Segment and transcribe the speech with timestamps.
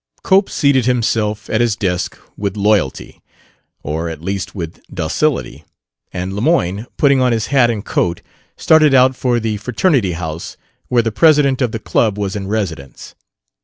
[0.23, 3.21] Cope seated himself at his desk with loyalty,
[3.83, 5.63] or at least with docility;
[6.11, 8.23] and Lemoyne, putting on his hat and coat,
[8.57, 13.13] started out for the fraternity house where the president of the club was in residence.